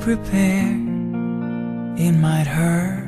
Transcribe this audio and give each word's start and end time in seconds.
Prepare. 0.00 0.76
it 1.98 2.12
might 2.12 2.46
hurt. 2.46 3.06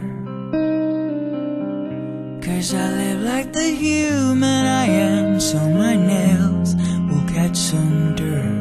Cause 2.42 2.74
I 2.74 2.86
live 2.90 3.22
like 3.22 3.50
the 3.54 3.70
human 3.70 4.66
I 4.66 4.84
am, 4.84 5.40
so 5.40 5.58
my 5.70 5.96
nails 5.96 6.74
will 7.08 7.26
catch 7.26 7.56
some 7.56 8.14
dirt. 8.14 8.60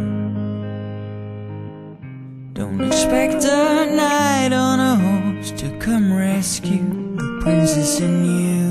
Don't 2.53 2.79
expect 2.79 3.43
a 3.43 3.93
knight 3.97 4.53
on 4.53 4.79
a 4.79 4.95
horse 4.95 5.51
to 5.59 5.77
come 5.79 6.13
rescue 6.13 7.17
the 7.17 7.39
princess 7.43 7.99
in 7.99 8.25
you. 8.39 8.65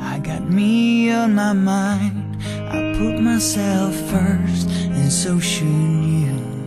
I 0.00 0.18
got 0.18 0.50
me 0.50 1.12
on 1.12 1.36
my 1.36 1.52
mind, 1.52 2.42
I 2.68 2.92
put 2.98 3.20
myself 3.20 3.94
first, 4.10 4.68
and 4.68 5.12
so 5.12 5.38
should 5.38 6.04
you. 6.04 6.59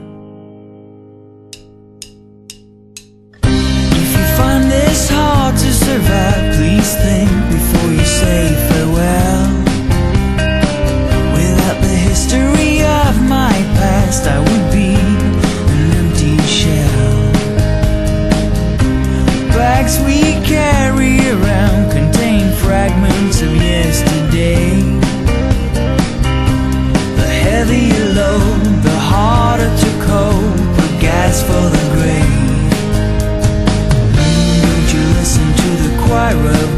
survived 5.93 6.62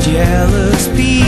jealous 0.06 0.88
people. 0.89 1.25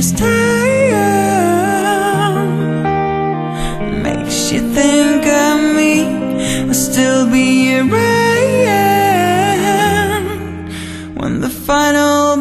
she's 0.00 0.12
tired. 0.12 0.30
Makes 4.02 4.50
you 4.50 4.60
think 4.72 5.26
of 5.26 5.60
me 5.76 6.06
I'll 6.66 6.72
still 6.72 7.30
be 7.30 7.78
around 7.78 7.90
When 11.18 11.40
the 11.42 11.50
final 11.50 12.36